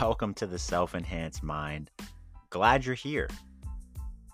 [0.00, 1.90] welcome to the Self Enhanced Mind.
[2.50, 3.30] Glad you're here.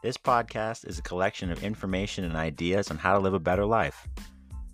[0.03, 3.65] This podcast is a collection of information and ideas on how to live a better
[3.65, 4.09] life.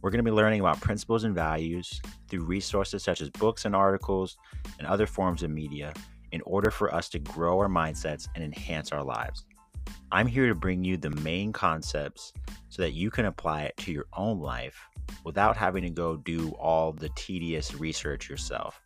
[0.01, 3.77] We're going to be learning about principles and values through resources such as books and
[3.77, 4.39] articles
[4.79, 5.93] and other forms of media
[6.33, 9.45] in order for us to grow our mindsets and enhance our lives.
[10.11, 12.33] I'm here to bring you the main concepts
[12.71, 14.89] so that you can apply it to your own life
[15.23, 18.81] without having to go do all the tedious research yourself.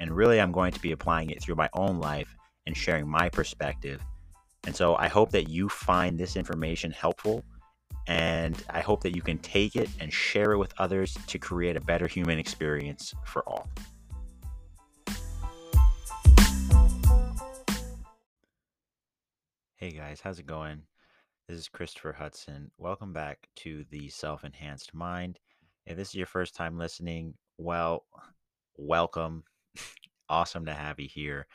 [0.00, 3.28] And really, I'm going to be applying it through my own life and sharing my
[3.28, 4.00] perspective.
[4.66, 7.44] And so I hope that you find this information helpful.
[8.06, 11.76] And I hope that you can take it and share it with others to create
[11.76, 13.68] a better human experience for all.
[19.76, 20.80] Hey guys, how's it going?
[21.46, 22.70] This is Christopher Hudson.
[22.78, 25.38] Welcome back to the Self Enhanced Mind.
[25.84, 28.06] If this is your first time listening, well,
[28.78, 29.44] welcome.
[30.30, 31.46] Awesome to have you here.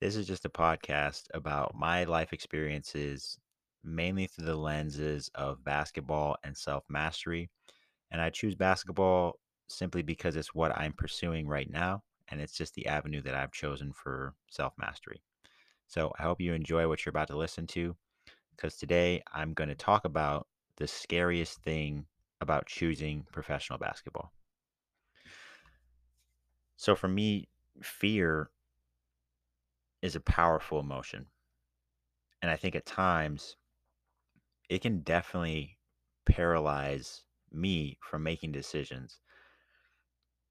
[0.00, 3.38] This is just a podcast about my life experiences,
[3.82, 7.48] mainly through the lenses of basketball and self mastery.
[8.10, 12.02] And I choose basketball simply because it's what I'm pursuing right now.
[12.28, 15.22] And it's just the avenue that I've chosen for self mastery.
[15.86, 17.96] So I hope you enjoy what you're about to listen to
[18.56, 22.06] because today I'm going to talk about the scariest thing
[22.40, 24.32] about choosing professional basketball.
[26.76, 27.48] So for me,
[27.82, 28.50] fear
[30.02, 31.26] is a powerful emotion.
[32.42, 33.56] And I think at times
[34.68, 35.78] it can definitely
[36.26, 39.20] paralyze me from making decisions.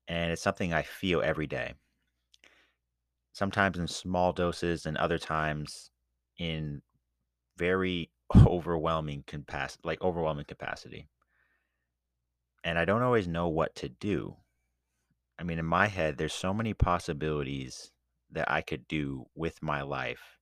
[0.07, 1.73] And it's something I feel every day.
[3.33, 5.91] Sometimes in small doses, and other times
[6.37, 6.81] in
[7.57, 8.11] very
[8.45, 11.09] overwhelming capacity, like overwhelming capacity.
[12.63, 14.37] And I don't always know what to do.
[15.37, 17.91] I mean, in my head, there's so many possibilities
[18.31, 20.39] that I could do with my life.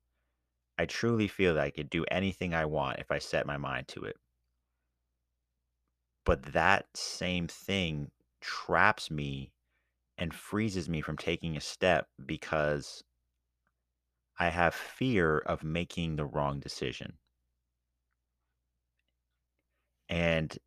[0.77, 3.87] I truly feel that I could do anything I want if I set my mind
[3.89, 4.17] to it.
[6.25, 8.11] But that same thing
[8.41, 9.51] traps me
[10.17, 13.03] and freezes me from taking a step because
[14.39, 17.17] I have fear of making the wrong decision.
[20.09, 20.57] And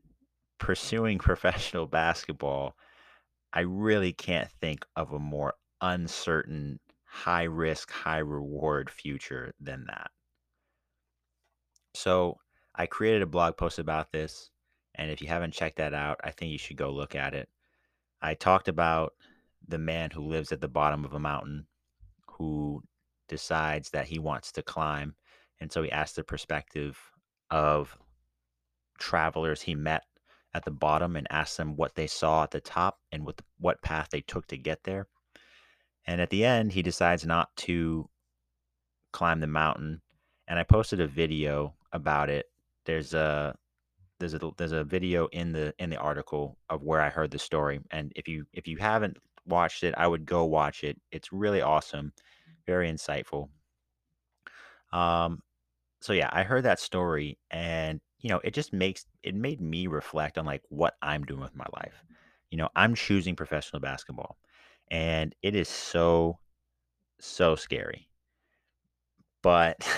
[0.59, 2.77] pursuing professional basketball
[3.57, 10.11] I really can't think of a more uncertain, high risk, high reward future than that.
[11.95, 12.37] So
[12.75, 14.51] I created a blog post about this.
[14.95, 17.49] And if you haven't checked that out, I think you should go look at it.
[18.21, 19.15] I talked about
[19.67, 21.67] the man who lives at the bottom of a mountain
[22.33, 22.83] who
[23.27, 25.15] decides that he wants to climb.
[25.61, 26.99] And so he asked the perspective
[27.51, 27.97] of
[28.99, 30.03] travelers he met
[30.57, 33.83] at the bottom and ask them what they saw at the top and what what
[33.83, 35.07] path they took to get there.
[36.07, 38.09] And at the end, he decides not to
[39.13, 40.01] climb the mountain.
[40.49, 42.47] And I posted a video about it.
[42.85, 43.57] There's a
[44.19, 47.39] there's a there's a video in the in the article of where I heard the
[47.39, 47.81] story.
[47.91, 51.01] And if you if you haven't watched it, I would go watch it.
[51.13, 52.13] It's really awesome,
[52.67, 53.49] very insightful.
[54.93, 55.43] Um,
[56.01, 59.87] so yeah, I heard that story, and you know, it just makes it made me
[59.87, 62.05] reflect on like what I'm doing with my life.
[62.51, 64.37] You know, I'm choosing professional basketball
[64.91, 66.41] and it is so
[67.21, 68.09] so scary.
[69.43, 69.89] But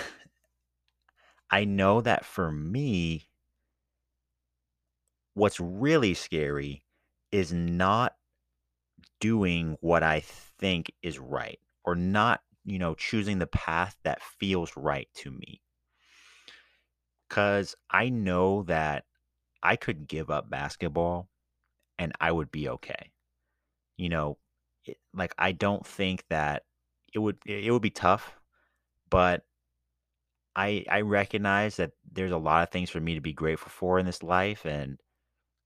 [1.50, 3.30] I know that for me
[5.32, 6.84] what's really scary
[7.32, 8.12] is not
[9.20, 14.76] doing what I think is right or not, you know, choosing the path that feels
[14.76, 15.62] right to me.
[17.28, 19.04] Cause I know that
[19.62, 21.28] I could give up basketball
[21.98, 23.12] and I would be okay.
[23.96, 24.38] You know,
[24.84, 26.64] it, like I don't think that
[27.12, 28.38] it would it would be tough,
[29.10, 29.44] but
[30.56, 33.98] I I recognize that there's a lot of things for me to be grateful for
[33.98, 34.98] in this life and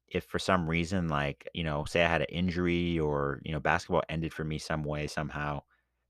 [0.08, 3.60] if for some reason like, you know, say I had an injury or, you know,
[3.60, 5.62] basketball ended for me some way somehow,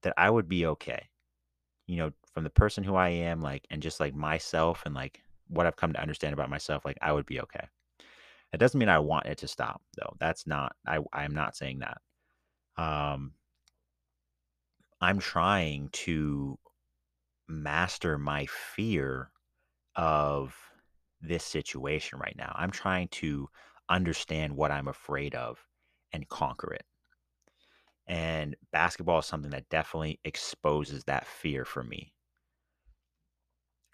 [0.02, 1.08] that I would be okay.
[1.86, 5.22] You know, from the person who I am like and just like myself and like
[5.52, 7.66] what I've come to understand about myself, like I would be okay.
[8.52, 10.14] It doesn't mean I want it to stop though.
[10.18, 11.98] That's not I I'm not saying that.
[12.82, 13.32] Um
[15.00, 16.58] I'm trying to
[17.48, 19.30] master my fear
[19.96, 20.56] of
[21.20, 22.52] this situation right now.
[22.56, 23.48] I'm trying to
[23.88, 25.58] understand what I'm afraid of
[26.12, 26.84] and conquer it.
[28.06, 32.12] And basketball is something that definitely exposes that fear for me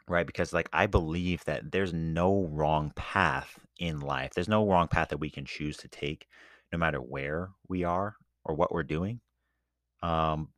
[0.08, 0.26] right?
[0.26, 4.32] Because like I believe that there's no wrong path in life.
[4.34, 6.26] There's no wrong path that we can choose to take,
[6.72, 9.20] no matter where we are or what we're doing.
[10.02, 10.50] Um,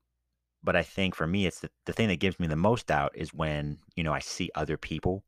[0.62, 3.12] But I think for me, it's the, the thing that gives me the most doubt
[3.14, 5.25] is when, you know, I see other people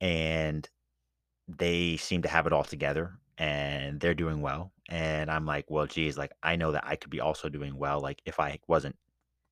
[0.00, 0.68] and
[1.48, 4.72] they seem to have it all together and they're doing well.
[4.88, 8.00] And I'm like, well, geez, like I know that I could be also doing well,
[8.00, 8.96] like if I wasn't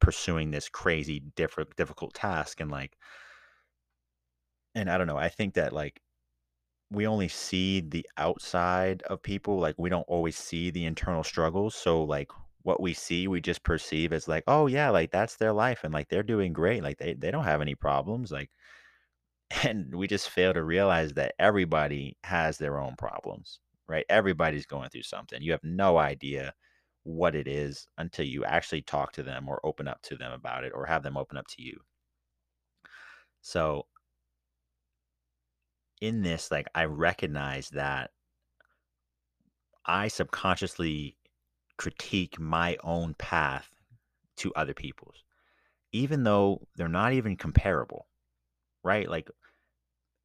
[0.01, 2.97] pursuing this crazy different difficult task and like
[4.75, 6.01] and I don't know, I think that like
[6.91, 11.75] we only see the outside of people, like we don't always see the internal struggles.
[11.75, 12.31] So like
[12.63, 15.93] what we see, we just perceive as like, oh yeah, like that's their life and
[15.95, 16.83] like they're doing great.
[16.83, 18.33] Like they, they don't have any problems.
[18.33, 18.51] Like
[19.65, 24.05] and we just fail to realize that everybody has their own problems, right?
[24.09, 25.43] Everybody's going through something.
[25.43, 26.55] You have no idea
[27.05, 30.65] what it is until you actually talk to them or open up to them about
[30.65, 31.79] it or have them open up to you.
[33.43, 33.87] So
[36.05, 38.11] in this, like I recognize that
[39.87, 41.17] I subconsciously
[41.79, 43.69] critique my own path
[44.37, 45.25] to other people's,
[45.93, 48.07] even though they're not even comparable,
[48.83, 49.09] right?
[49.09, 49.31] Like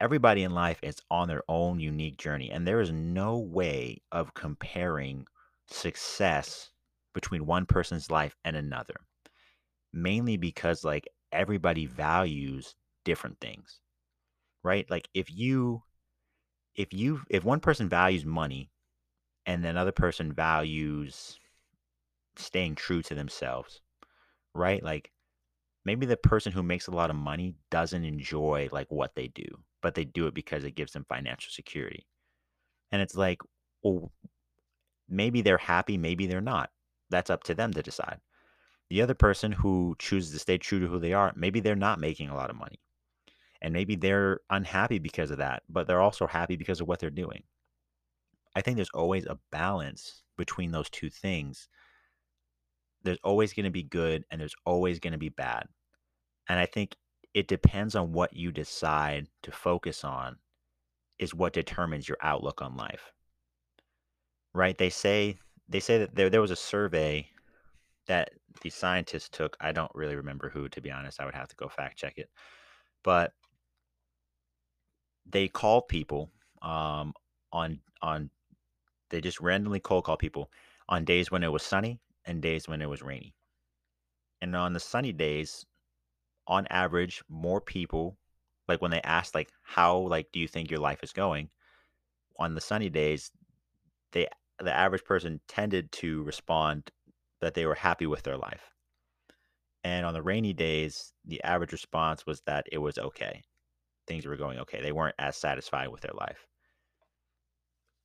[0.01, 4.33] everybody in life is on their own unique journey, and there is no way of
[4.33, 5.25] comparing
[5.69, 6.71] success
[7.13, 8.95] between one person's life and another,
[9.93, 13.79] mainly because like everybody values different things,
[14.69, 14.85] right?
[14.87, 15.81] Like if you
[16.75, 18.69] if you if one person values money
[19.47, 21.39] and another person values
[22.35, 23.81] staying true to themselves,
[24.53, 24.83] right?
[24.83, 25.11] Like
[25.85, 29.47] maybe the person who makes a lot of money doesn't enjoy like what they do,
[29.81, 32.05] but they do it because it gives them financial security.
[32.91, 33.41] And it's like,
[33.81, 34.11] well,
[35.09, 36.69] maybe they're happy, maybe they're not.
[37.09, 38.19] That's up to them to decide.
[38.91, 41.99] The other person who chooses to stay true to who they are, maybe they're not
[41.99, 42.79] making a lot of money.
[43.61, 47.09] And maybe they're unhappy because of that, but they're also happy because of what they're
[47.09, 47.43] doing.
[48.55, 51.67] I think there's always a balance between those two things.
[53.03, 55.67] There's always going to be good and there's always going to be bad.
[56.47, 56.95] And I think
[57.33, 60.37] it depends on what you decide to focus on
[61.19, 63.11] is what determines your outlook on life.
[64.53, 64.77] Right?
[64.77, 67.29] They say they say that there there was a survey
[68.07, 68.31] that
[68.61, 69.55] the scientists took.
[69.61, 71.21] I don't really remember who to be honest.
[71.21, 72.29] I would have to go fact check it.
[73.03, 73.33] But
[75.31, 76.31] they called people
[76.61, 77.13] um,
[77.51, 78.29] on on
[79.09, 80.51] they just randomly cold call people
[80.87, 83.33] on days when it was sunny and days when it was rainy.
[84.41, 85.65] And on the sunny days,
[86.47, 88.17] on average, more people
[88.67, 91.49] like when they asked like how like do you think your life is going
[92.37, 93.31] on the sunny days,
[94.13, 94.27] they
[94.59, 96.91] the average person tended to respond
[97.41, 98.73] that they were happy with their life.
[99.83, 103.43] And on the rainy days, the average response was that it was okay.
[104.09, 104.81] Things were going okay.
[104.81, 106.47] They weren't as satisfied with their life.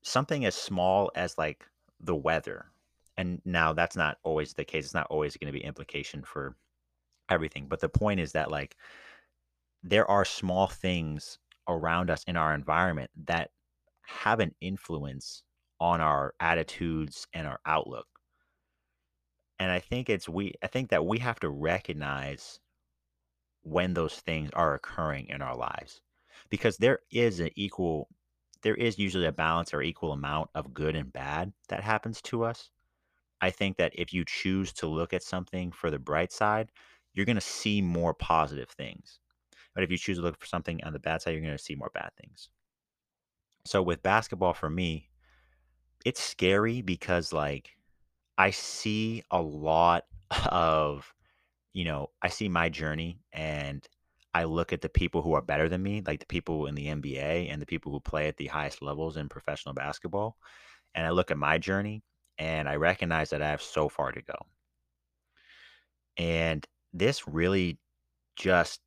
[0.03, 1.67] Something as small as like
[1.99, 2.67] the weather.
[3.17, 4.85] And now that's not always the case.
[4.85, 6.57] It's not always going to be implication for
[7.31, 7.69] everything.
[7.69, 8.77] But the point is that like
[9.83, 13.51] there are small things around us in our environment that
[14.03, 15.43] have an influence
[15.81, 18.07] on our attitudes and our outlook.
[19.59, 22.61] And I think it's we I think that we have to recognize
[23.65, 26.01] when those things are occurring in our lives
[26.51, 28.09] because there is an equal
[28.63, 32.45] there is usually a balance or equal amount of good and bad that happens to
[32.45, 32.71] us.
[33.43, 36.73] I think that if you choose to look at something for the bright side,
[37.13, 39.21] you're going to see more positive things.
[39.75, 41.63] But if you choose to look for something on the bad side, you're going to
[41.63, 42.49] see more bad things.
[43.67, 45.11] So with basketball for me,
[46.07, 47.73] it's scary because like
[48.39, 50.05] I see a lot
[50.47, 51.13] of,
[51.75, 53.87] you know, I see my journey and
[54.33, 56.87] I look at the people who are better than me, like the people in the
[56.87, 60.37] NBA and the people who play at the highest levels in professional basketball.
[60.95, 62.03] And I look at my journey
[62.39, 64.35] and I recognize that I have so far to go.
[66.17, 67.79] And this really
[68.37, 68.81] just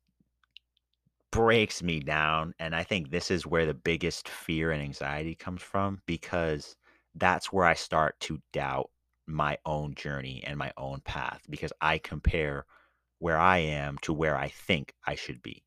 [1.30, 2.54] breaks me down.
[2.58, 6.74] And I think this is where the biggest fear and anxiety comes from because
[7.14, 8.90] that's where I start to doubt
[9.26, 12.64] my own journey and my own path because I compare
[13.18, 15.64] where I am to where I think I should be.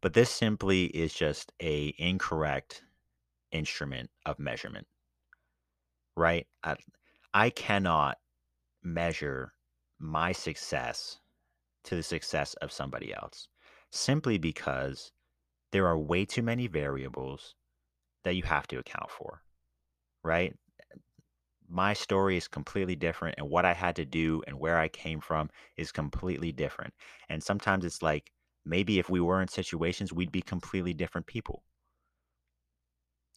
[0.00, 2.82] But this simply is just a incorrect
[3.52, 4.86] instrument of measurement.
[6.16, 6.46] Right?
[6.62, 6.76] I,
[7.32, 8.18] I cannot
[8.82, 9.54] measure
[9.98, 11.18] my success
[11.84, 13.48] to the success of somebody else
[13.90, 15.12] simply because
[15.72, 17.54] there are way too many variables
[18.24, 19.42] that you have to account for,
[20.22, 20.54] right?
[21.74, 25.20] My story is completely different, and what I had to do and where I came
[25.20, 26.94] from is completely different.
[27.28, 28.30] And sometimes it's like
[28.64, 31.64] maybe if we were in situations, we'd be completely different people.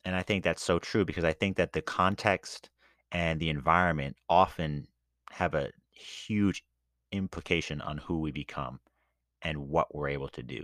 [0.05, 2.69] And I think that's so true because I think that the context
[3.11, 4.87] and the environment often
[5.31, 6.63] have a huge
[7.11, 8.79] implication on who we become
[9.41, 10.63] and what we're able to do.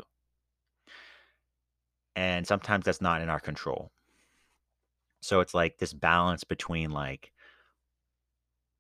[2.16, 3.92] And sometimes that's not in our control.
[5.22, 7.33] So it's like this balance between like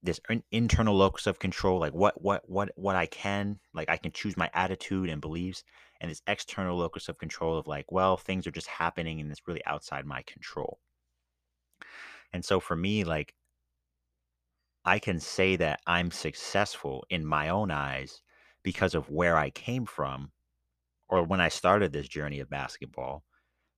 [0.03, 0.19] this
[0.51, 4.37] internal locus of control, like what what what what I can, like I can choose
[4.37, 5.63] my attitude and beliefs,
[6.01, 9.47] and this external locus of control of like, well, things are just happening and it's
[9.47, 10.79] really outside my control.
[12.33, 13.33] And so for me, like
[14.85, 18.21] I can say that I'm successful in my own eyes
[18.63, 20.31] because of where I came from
[21.07, 23.23] or when I started this journey of basketball.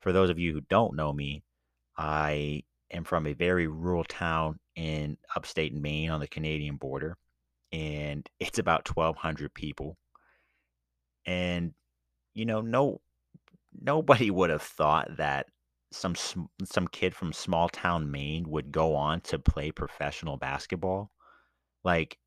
[0.01, 1.43] For those of you who don't know me,
[1.97, 7.17] I am from a very rural town in upstate Maine on the Canadian border,
[7.71, 9.97] and it's about 1,200 people.
[11.25, 11.73] And
[12.33, 13.01] you know, no
[13.81, 15.47] nobody would have thought that
[15.91, 16.15] some
[16.63, 21.11] some kid from small town Maine would go on to play professional basketball.
[21.83, 22.17] Like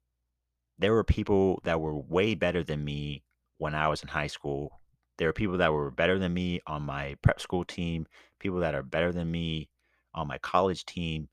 [0.78, 3.24] there were people that were way better than me
[3.58, 4.80] when I was in high school.
[5.18, 8.06] There were people that were better than me on my prep school team,
[8.38, 9.68] people that are better than me
[10.14, 11.28] on my college team.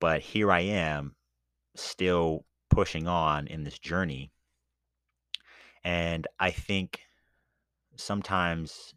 [0.00, 1.14] But here I am
[1.76, 4.32] still pushing on in this journey.
[5.84, 7.00] And I think
[7.96, 8.94] sometimes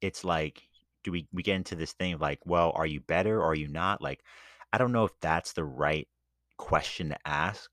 [0.00, 0.62] it's like,
[1.04, 3.54] do we, we get into this thing of like, well, are you better or are
[3.54, 4.02] you not?
[4.02, 4.22] Like,
[4.72, 6.08] I don't know if that's the right
[6.56, 7.70] question to ask.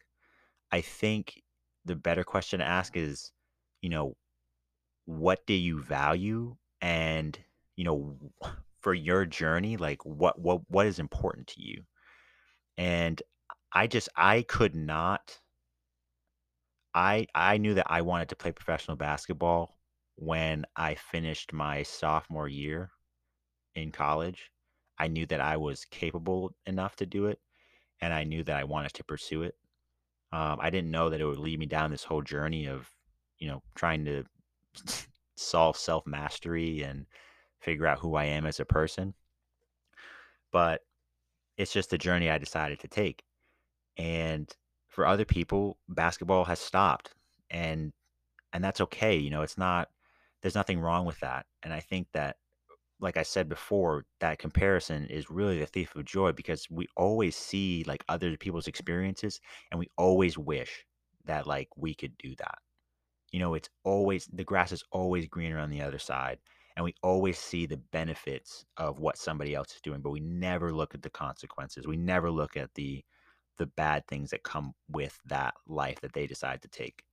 [0.71, 1.41] I think
[1.85, 3.31] the better question to ask is,
[3.81, 4.15] you know,
[5.05, 6.55] what do you value?
[6.81, 7.37] And,
[7.75, 8.15] you know,
[8.85, 11.81] for your journey, like what what what is important to you?
[12.77, 13.19] And
[13.73, 15.39] I just I could not
[16.93, 19.79] I I knew that I wanted to play professional basketball
[20.17, 22.91] when I finished my sophomore year
[23.73, 24.51] in college.
[24.99, 27.39] I knew that I was capable enough to do it,
[28.01, 29.55] and I knew that I wanted to pursue it.
[30.31, 32.87] Um, I didn't know that it would lead me down this whole journey of,
[33.39, 34.25] you know, trying to
[35.37, 37.07] solve self mastery and
[37.65, 39.13] figure out who I am as a person.
[40.51, 40.81] But
[41.57, 43.23] it's just a journey I decided to take.
[43.97, 44.49] And
[44.87, 47.13] for other people, basketball has stopped.
[47.49, 47.91] And
[48.53, 49.17] and that's okay.
[49.17, 49.89] You know, it's not
[50.41, 51.45] there's nothing wrong with that.
[51.63, 52.37] And I think that
[52.99, 57.35] like I said before, that comparison is really the thief of joy because we always
[57.35, 59.41] see like other people's experiences
[59.71, 60.85] and we always wish
[61.25, 62.59] that like we could do that.
[63.31, 66.37] You know, it's always the grass is always greener on the other side.
[66.75, 70.73] And we always see the benefits of what somebody else is doing, but we never
[70.73, 71.87] look at the consequences.
[71.87, 73.03] We never look at the
[73.57, 77.03] the bad things that come with that life that they decide to take.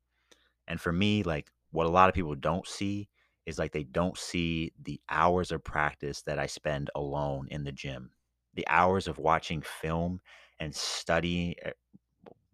[0.66, 3.09] And for me, like what a lot of people don't see
[3.47, 7.73] is like they don't see the hours of practice that I spend alone in the
[7.73, 8.11] gym.
[8.54, 10.21] The hours of watching film
[10.61, 11.73] and studying eh,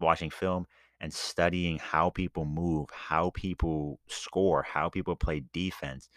[0.01, 0.67] watching film
[1.01, 6.09] and studying how people move, how people score, how people play defense,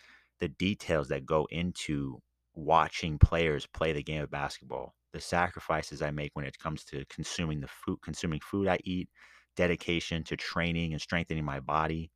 [0.41, 2.19] the details that go into
[2.55, 7.05] watching players play the game of basketball, the sacrifices I make when it comes to
[7.05, 9.07] consuming the food, consuming food I eat,
[9.55, 12.12] dedication to training and strengthening my body,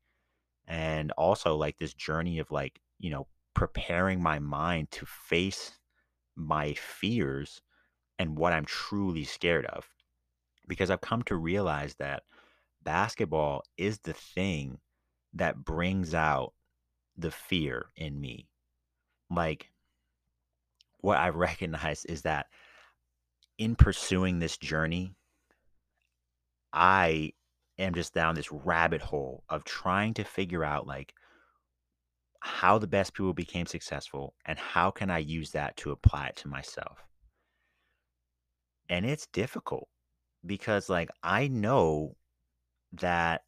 [0.67, 5.77] and also like this journey of like, you know, preparing my mind to face
[6.35, 7.61] my fears
[8.17, 9.87] and what I'm truly scared of.
[10.67, 12.23] Because I've come to realize that
[12.83, 14.79] basketball is the thing
[15.33, 16.53] that brings out
[17.17, 18.47] the fear in me.
[19.29, 19.71] Like,
[20.99, 22.47] what I recognize is that
[23.57, 25.15] in pursuing this journey,
[26.73, 27.33] I
[27.77, 31.13] am just down this rabbit hole of trying to figure out like
[32.41, 36.35] how the best people became successful and how can I use that to apply it
[36.37, 36.99] to myself.
[38.89, 39.87] And it's difficult
[40.45, 42.17] because like I know
[42.93, 43.44] that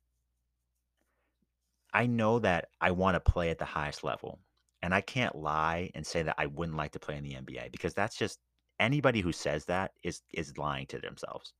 [1.93, 4.39] I know that I want to play at the highest level.
[4.81, 7.71] And I can't lie and say that I wouldn't like to play in the NBA
[7.71, 8.39] because that's just
[8.79, 11.53] anybody who says that is is lying to themselves.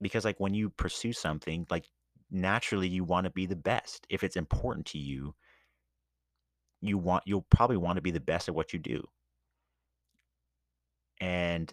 [0.00, 1.88] Because like when you pursue something, like
[2.30, 4.06] naturally you want to be the best.
[4.08, 5.34] If it's important to you,
[6.80, 9.02] you want you'll probably want to be the best at what you do.
[11.20, 11.72] And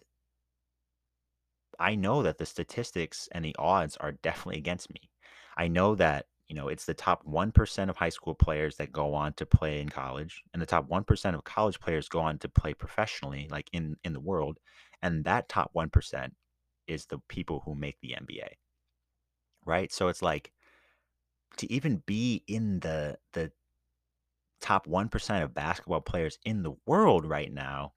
[1.80, 5.10] I know that the statistics and the odds are definitely against me.
[5.58, 9.14] I know that, you know, it's the top 1% of high school players that go
[9.14, 12.50] on to play in college, and the top 1% of college players go on to
[12.50, 14.60] play professionally, like in, in the world.
[15.02, 16.32] And that top 1%
[16.88, 18.48] is the people who make the NBA.
[19.66, 19.92] Right.
[19.92, 20.52] So it's like
[21.58, 23.52] to even be in the the
[24.60, 27.94] top 1% of basketball players in the world right now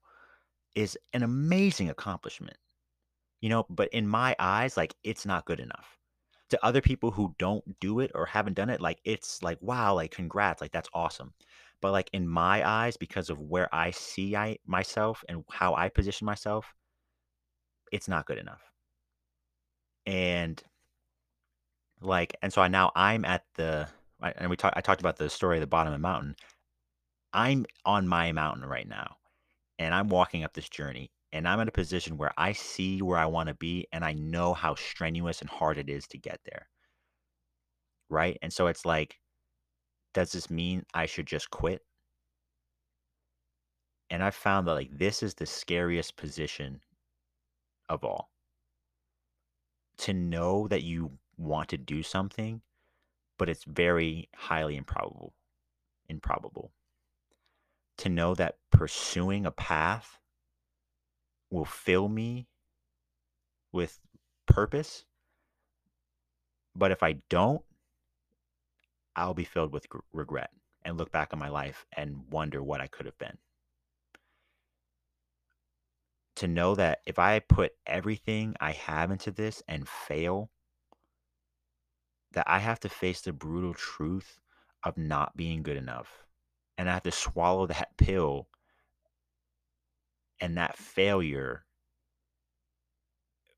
[0.75, 2.57] is an amazing accomplishment.
[3.41, 5.97] You know, but in my eyes, like it's not good enough.
[6.49, 9.95] To other people who don't do it or haven't done it, like, it's like, "Wow,"
[9.95, 11.33] like, "Congrats," like, "That's awesome."
[11.81, 15.89] But, like, in my eyes, because of where I see I myself and how I
[15.89, 16.73] position myself
[17.91, 18.61] it's not good enough.
[20.05, 20.63] And
[22.01, 23.87] like and so I now I'm at the
[24.21, 26.35] and we talked I talked about the story of the bottom of the mountain.
[27.33, 29.17] I'm on my mountain right now,
[29.79, 33.17] and I'm walking up this journey, and I'm in a position where I see where
[33.17, 36.69] I wanna be, and I know how strenuous and hard it is to get there.
[38.09, 38.37] Right?
[38.41, 39.19] And so it's like,
[40.13, 41.81] does this mean I should just quit?
[44.09, 46.81] And I found that, like, this is the scariest position
[47.89, 48.31] of all.
[49.99, 52.61] To know that you want to do something,
[53.37, 55.33] but it's very highly improbable
[56.09, 56.71] improbable.
[57.99, 60.19] To know that pursuing a path
[61.49, 62.47] will fill me
[63.71, 63.99] with
[64.45, 65.05] purpose
[66.75, 67.63] but if I don't
[69.15, 70.51] I'll be filled with gr regret
[70.87, 73.37] and look back on my life and wonder what I could have been.
[76.37, 80.51] To know that if I put everything I have into this and fail
[82.31, 84.39] that I have to face the brutal truth
[84.83, 86.23] of not being good enough,
[86.77, 88.47] and I have to swallow that pill
[90.39, 91.65] and that failure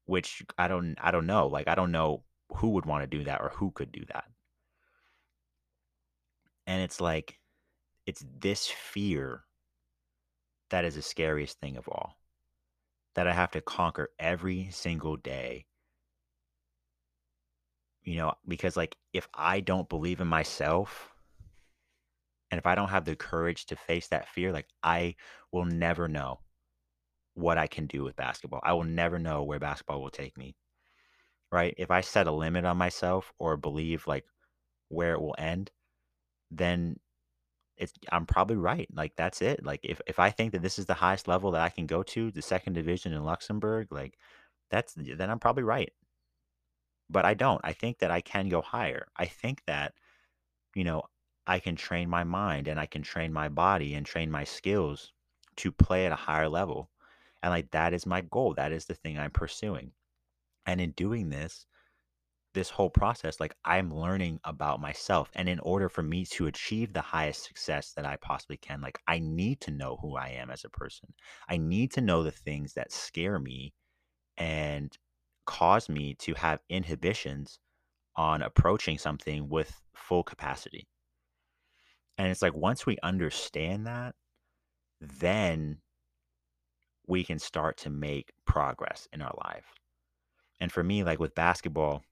[0.05, 2.23] which I don't I don't know, like, I don't know
[2.55, 4.25] who would wanna do that or who could do that.
[6.65, 7.39] And it's like,
[8.05, 9.43] it's this fear
[10.69, 12.17] that is the scariest thing of all,
[13.15, 15.65] that I have to conquer every single day.
[18.03, 21.09] You know, because, like, if I don't believe in myself
[22.49, 25.15] and if I don't have the courage to face that fear, like, I
[25.51, 26.39] will never know
[27.35, 28.61] what I can do with basketball.
[28.63, 30.55] I will never know where basketball will take me.
[31.51, 31.73] Right?
[31.77, 34.25] If I set a limit on myself or believe, like,
[34.89, 35.71] where it will end,
[36.51, 36.97] then
[37.77, 38.87] it's I'm probably right.
[38.93, 39.65] Like, that's it.
[39.65, 42.03] Like, if if I think that this is the highest level that I can go
[42.03, 44.17] to, the 2nd division in Luxembourg, like,
[44.71, 45.91] that's then I'm probably right.
[47.09, 47.61] But I don't.
[47.63, 49.07] I think that I can go higher.
[49.17, 49.93] I think that,
[50.75, 51.03] you know,
[51.47, 55.13] I can train my mind and I can train my body and train my skills
[55.57, 56.89] to play at a higher level.
[57.43, 58.53] And, like, that is my goal.
[58.55, 59.91] That is the thing I'm pursuing.
[60.65, 61.65] And in doing this
[62.53, 65.29] this whole process, like, I'm learning about myself.
[65.35, 68.99] And in order for me to achieve the highest success that I possibly can, like,
[69.07, 71.13] I need to know who I am as a person.
[71.47, 73.73] I need to know the things that scare me
[74.37, 74.91] and
[75.45, 77.59] cause me to have inhibitions
[78.15, 80.87] on approaching something with full capacity.
[82.17, 84.15] And it's like once we understand that,
[84.99, 85.77] then
[87.09, 89.65] we can start to make progress in our life.
[90.61, 92.03] And for me, like with basketball,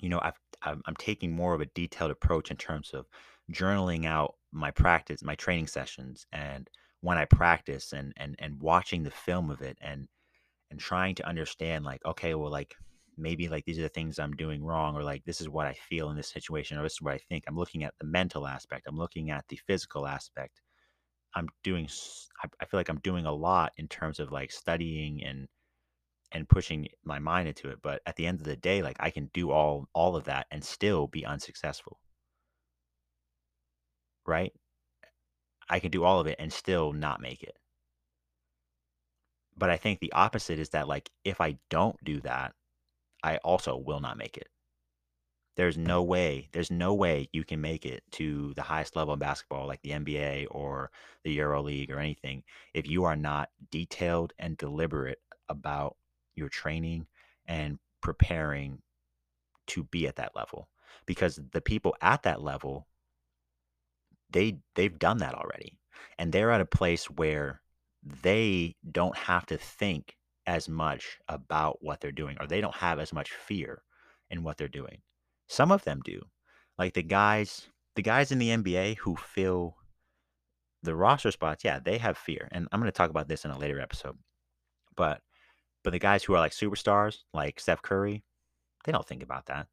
[0.00, 3.06] you know, I've I'm taking more of a detailed approach in terms of
[3.52, 6.68] journaling out my practice, my training sessions, and
[7.02, 10.08] when I practice and and and watching the film of it and
[10.70, 12.74] and trying to understand like, okay, well, like
[13.16, 15.74] maybe like these are the things I'm doing wrong, or like this is what I
[15.74, 17.44] feel in this situation, or this is what I think.
[17.46, 18.86] I'm looking at the mental aspect.
[18.88, 20.62] I'm looking at the physical aspect.
[21.36, 21.88] I'm doing
[22.60, 25.48] I feel like I'm doing a lot in terms of, like, studying and
[26.32, 29.10] and pushing my mind into it, but at the end of the day, like, I
[29.10, 32.00] can do all all of that and still be unsuccessful.
[34.26, 34.52] Right?
[35.68, 37.56] I can do all of it and still not make it.
[39.56, 42.54] But I think the opposite is that, like, if I don't do that,
[43.22, 44.48] I also will not make it.
[45.56, 49.20] There's no way there's no way you can make it to the highest level of
[49.20, 50.90] basketball like the NBA or
[51.24, 52.42] the EuroLeague or anything
[52.74, 55.96] if you are not detailed and deliberate about
[56.34, 57.06] your training
[57.46, 58.82] and preparing
[59.68, 60.68] to be at that level.
[61.06, 62.86] Because the people at that level
[64.30, 65.78] they they've done that already,
[66.18, 67.60] and they're at a place where
[68.22, 70.16] they don't have to think
[70.46, 73.82] as much about what they're doing, or they don't have as much fear
[74.30, 74.98] in what they're doing.
[75.48, 76.22] Some of them do.
[76.78, 79.76] Like the guys the guys in the NBA who fill
[80.82, 83.58] the roster spots, yeah, they have fear, and I'm gonna talk about this in a
[83.58, 84.18] later episode.
[84.96, 85.20] But
[85.84, 88.24] but the guys who are like superstars, like Steph Curry,
[88.84, 89.66] they don't think about that.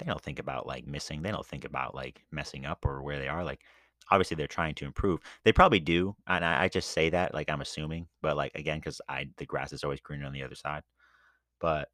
[0.00, 1.22] They don't think about, like, missing.
[1.22, 3.60] They don't think about, like, messing up or where they are, like,
[4.10, 5.20] obviously, they're trying to improve.
[5.44, 8.78] They probably do, and I I just say that, like, I'm assuming, but, like, again,
[8.78, 10.82] because I the grass is always greener on the other side.
[11.60, 11.88] But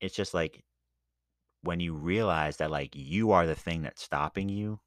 [0.00, 0.64] it's just like
[1.62, 4.80] when you realize that, like, you are the thing that's stopping you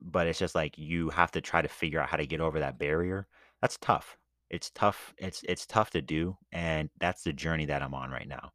[0.00, 2.58] but it's just like you have to try to figure out how to get over
[2.60, 3.26] that barrier,
[3.60, 4.16] that's tough.
[4.50, 8.28] It's tough it's it's tough to do, and that's the journey that I'm on right
[8.28, 8.50] now.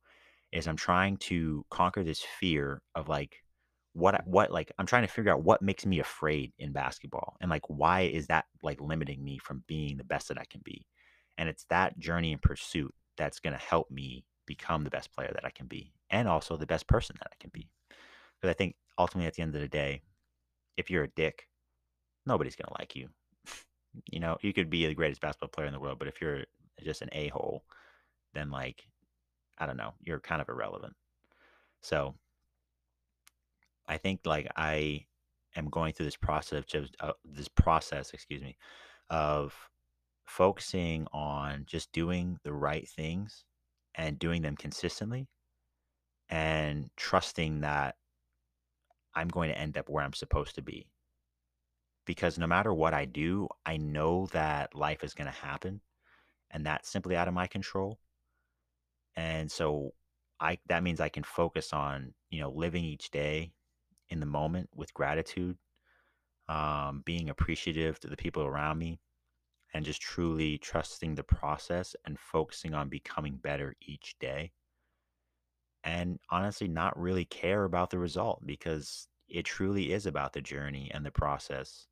[0.51, 3.43] is I'm trying to conquer this fear of like
[3.93, 7.49] what what like I'm trying to figure out what makes me afraid in basketball and
[7.51, 10.85] like why is that like limiting me from being the best that I can be.
[11.37, 15.31] And it's that journey and pursuit that's going to help me become the best player
[15.33, 17.67] that I can be and also the best person that I can be.
[17.89, 20.01] Because I think ultimately at the end of the day,
[20.77, 21.49] if you're a dick,
[22.25, 23.09] nobody's going to like you.
[24.09, 26.45] you know, you could be the greatest basketball player in the world, but if you're
[26.83, 27.65] just an a-hole,
[28.33, 28.83] then like
[29.57, 30.93] I don't know, you're kind of irrelevant.
[31.81, 32.15] So
[33.87, 35.05] I think like I
[35.57, 38.55] am going through this process just uh, this process, excuse me,
[39.09, 39.53] of
[40.25, 43.43] focusing on just doing the right things
[43.95, 45.27] and doing them consistently
[46.29, 47.95] and trusting that
[49.13, 50.87] I'm going to end up where I'm supposed to be.
[52.05, 55.81] Because no matter what I do, I know that life is going to happen
[56.51, 57.99] and that's simply out of my control.
[59.15, 59.93] And so
[60.39, 63.51] I that means I can focus on, you know, living each day
[64.09, 65.57] in the moment with gratitude,
[66.47, 68.99] um, being appreciative to the people around me,
[69.73, 74.51] and just truly trusting the process and focusing on becoming better each day.
[75.85, 80.89] And honestly, not really care about the result because it truly is about the journey
[80.93, 81.87] and the process.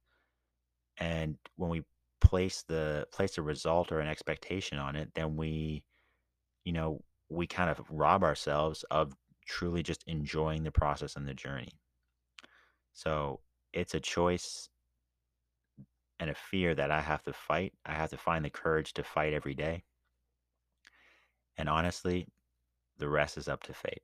[0.97, 1.83] And when we
[2.19, 5.83] place the place a result or an expectation on it, then we,
[6.65, 9.13] you know, we kind of rob ourselves of
[9.45, 11.73] truly just enjoying the process and the journey.
[12.93, 13.41] So
[13.73, 14.69] it's a choice
[16.19, 17.73] and a fear that I have to fight.
[17.85, 19.83] I have to find the courage to fight every day.
[21.57, 22.27] And honestly,
[23.03, 24.01] the rest is up to fate.